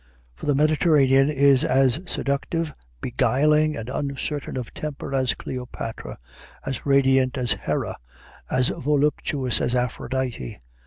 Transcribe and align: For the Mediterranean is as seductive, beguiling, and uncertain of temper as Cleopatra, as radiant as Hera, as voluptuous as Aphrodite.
For 0.33 0.47
the 0.47 0.55
Mediterranean 0.55 1.29
is 1.29 1.63
as 1.63 2.01
seductive, 2.07 2.73
beguiling, 3.01 3.75
and 3.77 3.87
uncertain 3.87 4.57
of 4.57 4.73
temper 4.73 5.13
as 5.13 5.35
Cleopatra, 5.35 6.17
as 6.65 6.87
radiant 6.87 7.37
as 7.37 7.51
Hera, 7.51 7.97
as 8.49 8.69
voluptuous 8.69 9.61
as 9.61 9.75
Aphrodite. 9.75 10.59